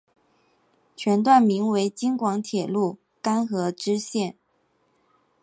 [0.95, 4.35] 全段名为京广铁路邯和支线。